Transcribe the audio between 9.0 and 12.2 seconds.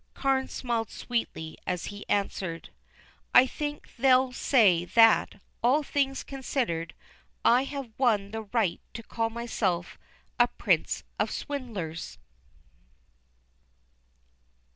call myself 'A Prince of Swindlers.